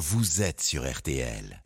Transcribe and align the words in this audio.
vous 0.00 0.40
êtes 0.40 0.62
sur 0.62 0.90
RTL. 0.90 1.62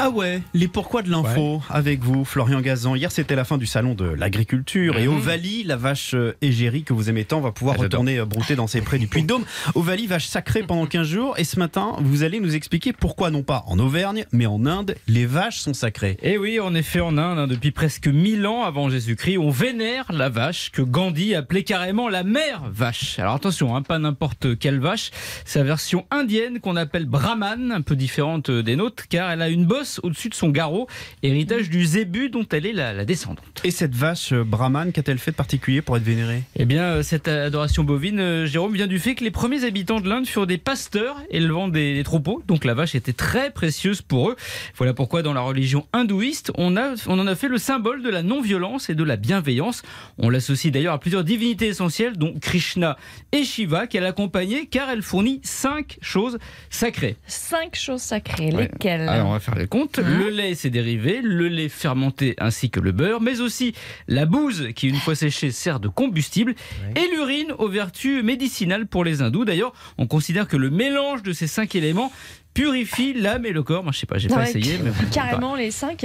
Ah 0.00 0.10
ouais, 0.10 0.42
les 0.54 0.68
pourquoi 0.68 1.02
de 1.02 1.10
l'info 1.10 1.60
avec 1.68 2.04
vous, 2.04 2.24
Florian 2.24 2.60
Gazan. 2.60 2.94
Hier, 2.94 3.10
c'était 3.10 3.34
la 3.34 3.44
fin 3.44 3.58
du 3.58 3.66
salon 3.66 3.94
de 3.96 4.04
l'agriculture 4.04 4.96
et 4.96 5.08
Ovalie, 5.08 5.64
la 5.64 5.74
vache 5.74 6.14
euh, 6.14 6.36
égérie 6.40 6.84
que 6.84 6.92
vous 6.92 7.10
aimez 7.10 7.24
tant, 7.24 7.40
va 7.40 7.50
pouvoir 7.50 7.74
Ah, 7.80 7.82
retourner 7.82 8.18
euh, 8.20 8.24
brouter 8.24 8.54
dans 8.54 8.68
ses 8.68 8.80
prés 8.80 9.00
du 9.00 9.08
Puy-de-Dôme. 9.08 9.44
Ovalie, 9.74 10.06
vache 10.06 10.26
sacrée 10.26 10.62
pendant 10.62 10.86
15 10.86 11.04
jours. 11.04 11.34
Et 11.36 11.42
ce 11.42 11.58
matin, 11.58 11.96
vous 11.98 12.22
allez 12.22 12.38
nous 12.38 12.54
expliquer 12.54 12.92
pourquoi, 12.92 13.32
non 13.32 13.42
pas 13.42 13.64
en 13.66 13.76
Auvergne, 13.80 14.24
mais 14.30 14.46
en 14.46 14.66
Inde, 14.66 14.94
les 15.08 15.26
vaches 15.26 15.58
sont 15.58 15.74
sacrées. 15.74 16.16
Et 16.22 16.34
Eh 16.34 16.38
oui, 16.38 16.60
en 16.60 16.76
effet, 16.76 17.00
en 17.00 17.18
Inde, 17.18 17.38
hein, 17.40 17.46
depuis 17.48 17.72
presque 17.72 18.06
1000 18.06 18.46
ans 18.46 18.62
avant 18.62 18.88
Jésus-Christ, 18.90 19.38
on 19.38 19.50
vénère 19.50 20.12
la 20.12 20.28
vache 20.28 20.70
que 20.70 20.82
Gandhi 20.82 21.34
appelait 21.34 21.64
carrément 21.64 22.08
la 22.08 22.22
mère 22.22 22.62
vache. 22.70 23.18
Alors 23.18 23.34
attention, 23.34 23.74
hein, 23.74 23.82
pas 23.82 23.98
n'importe 23.98 24.56
quelle 24.60 24.78
vache, 24.78 25.10
c'est 25.44 25.58
la 25.58 25.64
version 25.64 26.06
indienne 26.12 26.60
qu'on 26.60 26.76
appelle 26.76 27.06
Brahman, 27.06 27.72
un 27.72 27.82
peu 27.82 27.96
différente 27.96 28.48
des 28.52 28.76
nôtres, 28.76 29.08
car 29.08 29.32
elle 29.32 29.42
a 29.42 29.48
une 29.48 29.66
bosse 29.66 29.87
au-dessus 30.02 30.28
de 30.28 30.34
son 30.34 30.48
garrot, 30.50 30.86
héritage 31.22 31.70
du 31.70 31.84
zébu 31.84 32.28
dont 32.30 32.46
elle 32.52 32.66
est 32.66 32.72
la, 32.72 32.92
la 32.92 33.04
descendante. 33.04 33.44
Et 33.64 33.70
cette 33.70 33.94
vache 33.94 34.32
euh, 34.32 34.44
brahmane, 34.44 34.92
qu'a-t-elle 34.92 35.18
fait 35.18 35.30
de 35.32 35.36
particulier 35.36 35.82
pour 35.82 35.96
être 35.96 36.02
vénérée? 36.02 36.42
Eh 36.56 36.64
bien, 36.64 36.82
euh, 36.84 37.02
cette 37.02 37.28
adoration 37.28 37.84
bovine, 37.84 38.20
euh, 38.20 38.46
Jérôme, 38.46 38.74
vient 38.74 38.86
du 38.86 38.98
fait 38.98 39.14
que 39.14 39.24
les 39.24 39.30
premiers 39.30 39.64
habitants 39.64 40.00
de 40.00 40.08
l'Inde 40.08 40.26
furent 40.26 40.46
des 40.46 40.58
pasteurs 40.58 41.16
élevant 41.30 41.68
des, 41.68 41.94
des 41.94 42.04
troupeaux, 42.04 42.42
donc 42.46 42.64
la 42.64 42.74
vache 42.74 42.94
était 42.94 43.12
très 43.12 43.50
précieuse 43.50 44.02
pour 44.02 44.30
eux. 44.30 44.36
Voilà 44.76 44.94
pourquoi 44.94 45.22
dans 45.22 45.32
la 45.32 45.40
religion 45.40 45.86
hindouiste, 45.92 46.50
on, 46.56 46.76
a, 46.76 46.94
on 47.06 47.18
en 47.18 47.26
a 47.26 47.34
fait 47.34 47.48
le 47.48 47.58
symbole 47.58 48.02
de 48.02 48.08
la 48.10 48.22
non-violence 48.22 48.90
et 48.90 48.94
de 48.94 49.04
la 49.04 49.16
bienveillance. 49.16 49.82
On 50.18 50.28
l'associe 50.30 50.72
d'ailleurs 50.72 50.94
à 50.94 50.98
plusieurs 51.00 51.24
divinités 51.24 51.66
essentielles, 51.66 52.16
dont 52.16 52.34
Krishna 52.40 52.96
et 53.32 53.44
Shiva, 53.44 53.86
qu'elle 53.86 54.06
accompagnait, 54.06 54.66
car 54.66 54.90
elle 54.90 55.02
fournit 55.02 55.40
cinq 55.44 55.98
choses 56.00 56.38
sacrées. 56.70 57.16
Cinq 57.26 57.76
choses 57.76 58.02
sacrées, 58.02 58.52
Ouais. 58.52 58.68
lesquelles? 58.72 59.08
Alors 59.08 59.28
on 59.28 59.32
va 59.32 59.40
faire 59.40 59.54
les 59.54 59.66
comptes. 59.66 59.77
Hein 59.98 60.18
le 60.18 60.30
lait 60.30 60.50
et 60.50 60.54
ses 60.54 60.70
dérivés, 60.70 61.20
le 61.22 61.48
lait 61.48 61.68
fermenté 61.68 62.34
ainsi 62.38 62.70
que 62.70 62.80
le 62.80 62.92
beurre, 62.92 63.20
mais 63.20 63.40
aussi 63.40 63.74
la 64.06 64.26
bouse 64.26 64.68
qui 64.74 64.88
une 64.88 64.96
fois 64.96 65.14
séchée 65.14 65.50
sert 65.50 65.80
de 65.80 65.88
combustible 65.88 66.54
et 66.96 67.14
l'urine 67.14 67.52
aux 67.58 67.68
vertus 67.68 68.22
médicinales 68.22 68.86
pour 68.86 69.04
les 69.04 69.22
hindous. 69.22 69.44
D'ailleurs, 69.44 69.72
on 69.98 70.06
considère 70.06 70.48
que 70.48 70.56
le 70.56 70.70
mélange 70.70 71.22
de 71.22 71.32
ces 71.32 71.46
cinq 71.46 71.74
éléments 71.74 72.12
purifie 72.54 73.12
l'âme 73.12 73.46
et 73.46 73.52
le 73.52 73.62
corps. 73.62 73.84
Moi, 73.84 73.92
je 73.92 74.00
sais 74.00 74.06
pas, 74.06 74.18
j'ai 74.18 74.28
pas 74.28 74.38
Ouais, 74.38 74.50
essayé. 74.50 74.78
Mais 74.82 74.90
Carrément 75.12 75.54
les 75.54 75.70
cinq 75.70 76.04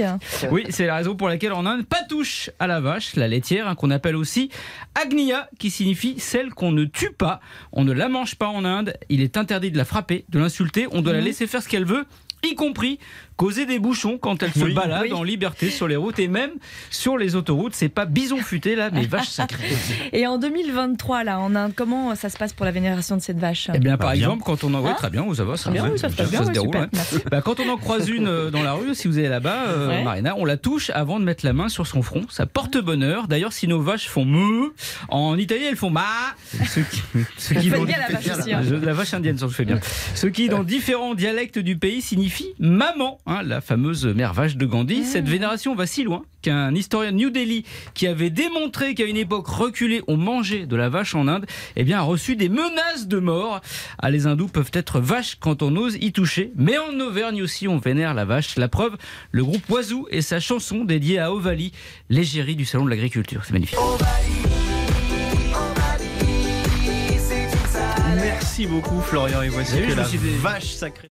oui, 0.52 0.64
c'est 0.70 0.86
la 0.86 0.94
raison 0.94 1.16
pour 1.16 1.28
laquelle 1.28 1.52
en 1.52 1.66
Inde, 1.66 1.84
pas 1.84 2.02
touche 2.08 2.48
à 2.60 2.68
la 2.68 2.80
vache, 2.80 3.16
la 3.16 3.26
laitière, 3.26 3.66
hein, 3.66 3.74
qu'on 3.74 3.90
appelle 3.90 4.14
aussi 4.14 4.50
Agnia, 4.94 5.48
qui 5.58 5.70
signifie 5.70 6.14
celle 6.18 6.50
qu'on 6.50 6.70
ne 6.70 6.84
tue 6.84 7.10
pas. 7.10 7.40
On 7.72 7.82
ne 7.84 7.92
la 7.92 8.08
mange 8.08 8.36
pas 8.36 8.46
en 8.46 8.64
Inde. 8.64 8.94
Il 9.08 9.20
est 9.20 9.36
interdit 9.36 9.72
de 9.72 9.78
la 9.78 9.84
frapper, 9.84 10.24
de 10.28 10.38
l'insulter. 10.38 10.86
On 10.92 11.02
doit 11.02 11.12
la 11.12 11.20
laisser 11.20 11.48
faire 11.48 11.60
ce 11.62 11.68
qu'elle 11.68 11.86
veut, 11.86 12.04
y 12.44 12.54
compris 12.54 12.98
causer 13.36 13.66
des 13.66 13.78
bouchons 13.78 14.18
quand 14.18 14.42
elle 14.42 14.52
se 14.52 14.60
Oui. 14.64 14.74
balade 14.74 15.02
Oui. 15.04 15.12
en 15.12 15.22
liberté 15.22 15.70
sur 15.70 15.88
les 15.88 15.96
routes 15.96 16.18
et 16.18 16.28
même 16.28 16.50
sur 16.90 17.18
les 17.18 17.34
autoroutes. 17.36 17.74
C'est 17.74 17.88
pas 17.88 18.04
bison 18.06 18.38
futé 18.38 18.76
là, 18.76 18.90
mais 18.92 19.06
vache 19.06 19.28
sacrée. 19.28 19.64
Et 20.12 20.26
en 20.26 20.38
2023, 20.38 21.24
là, 21.24 21.40
en 21.40 21.54
Inde, 21.54 21.72
comment 21.74 22.14
ça 22.14 22.28
se 22.28 22.36
passe 22.36 22.52
pour 22.52 22.64
la 22.64 22.70
vénération 22.72 23.16
de 23.16 23.22
cette 23.22 23.38
vache? 23.38 23.68
Eh 23.74 23.78
bien, 23.78 23.96
par 23.96 24.08
Bah, 24.10 24.14
bien. 24.14 24.24
exemple, 24.26 24.42
quand 24.44 24.62
on 24.64 24.72
en. 24.74 24.82
Ouais, 24.82 24.90
Hein 24.90 24.94
très 24.96 25.10
bien, 25.10 25.24
ça 25.34 25.44
va, 25.44 25.56
ça, 25.56 25.70
bien, 25.70 25.88
oui, 25.90 25.98
ça 25.98 26.08
se 26.10 26.50
déroule. 26.52 26.88
merci. 26.92 27.16
Bah, 27.30 27.40
quand 27.42 27.58
on 27.60 27.68
en 27.68 27.76
croise 27.76 28.08
une 28.08 28.28
euh, 28.28 28.50
dans 28.50 28.62
la 28.62 28.74
rue, 28.74 28.94
si 28.94 29.08
vous 29.08 29.18
allez 29.18 29.28
là-bas, 29.28 29.64
euh, 29.68 29.88
Ouais. 29.88 30.02
Marina, 30.04 30.34
on 30.36 30.44
la 30.44 30.56
touche 30.56 30.90
avant 30.90 31.18
de 31.20 31.24
mettre 31.24 31.44
la 31.44 31.52
main 31.52 31.68
sur 31.68 31.86
son 31.86 32.02
front. 32.02 32.22
Ça 32.30 32.46
porte 32.46 32.78
bonheur. 32.78 33.26
D'ailleurs, 33.28 33.52
si 33.52 33.66
nos 33.68 33.80
vaches 33.80 34.08
font 34.08 34.24
mou, 34.24 34.72
en 35.08 35.36
Italie, 35.38 35.64
elles 35.64 35.76
font 35.76 35.90
ma. 35.90 36.04
Ce 36.66 36.80
qui, 36.80 37.02
ce 37.38 37.54
qui 37.54 37.68
Faites 37.70 37.78
dans- 37.80 37.84
bien 37.84 37.96
la 37.98 38.14
vache 38.14 38.38
aussi, 38.38 38.52
hein. 38.52 38.62
La 38.82 38.92
vache 38.92 39.14
indienne, 39.14 39.38
ça 39.38 39.46
je 39.48 39.54
fais 39.54 39.64
bien. 39.64 39.80
Ce 40.14 40.26
qui, 40.26 40.48
dans 40.48 40.62
différents 40.64 41.14
dialectes 41.14 41.58
du 41.58 41.76
pays, 41.76 42.00
signifie 42.02 42.48
maman, 42.58 43.18
hein, 43.26 43.42
la 43.42 43.60
fameuse 43.60 44.06
mère 44.06 44.32
vache 44.32 44.56
de 44.56 44.66
Gandhi. 44.66 45.00
Mmh. 45.00 45.04
Cette 45.04 45.28
vénération 45.28 45.74
va 45.74 45.86
si 45.86 46.04
loin 46.04 46.24
qu'un 46.42 46.74
historien 46.74 47.12
de 47.12 47.16
New 47.16 47.30
Delhi, 47.30 47.64
qui 47.94 48.06
avait 48.06 48.30
démontré 48.30 48.94
qu'à 48.94 49.04
une 49.04 49.16
époque 49.16 49.46
reculée, 49.46 50.02
on 50.08 50.16
mangeait 50.16 50.66
de 50.66 50.76
la 50.76 50.88
vache 50.88 51.14
en 51.14 51.26
Inde, 51.26 51.46
eh 51.76 51.84
bien, 51.84 51.98
a 51.98 52.02
reçu 52.02 52.36
des 52.36 52.48
menaces 52.48 53.08
de 53.08 53.18
mort. 53.18 53.60
Ah, 53.98 54.10
les 54.10 54.26
hindous 54.26 54.48
peuvent 54.48 54.70
être 54.74 55.00
vaches 55.00 55.36
quand 55.40 55.62
on 55.62 55.74
ose 55.76 55.96
y 56.00 56.12
toucher, 56.12 56.52
mais 56.56 56.76
en 56.78 57.00
Auvergne 57.00 57.42
aussi, 57.42 57.66
on 57.66 57.78
vénère 57.78 58.14
la 58.14 58.24
vache. 58.24 58.56
La 58.56 58.68
preuve, 58.68 58.96
le 59.32 59.42
groupe 59.42 59.68
Oiseau 59.70 60.06
et 60.10 60.20
sa 60.20 60.38
chanson 60.38 60.84
dédiée 60.84 61.18
à 61.18 61.32
Ovalie, 61.32 61.72
l'égérie 62.10 62.56
du 62.56 62.64
salon 62.64 62.84
de 62.84 62.90
l'agriculture. 62.90 63.42
C'est 63.44 63.52
magnifique. 63.52 63.78
Merci 68.16 68.66
beaucoup, 68.66 69.00
Florian. 69.00 69.42
Et 69.42 69.48
voici 69.48 69.76
que 69.76 69.94
la 69.94 70.06
vache 70.40 70.74
sacrée. 70.74 71.08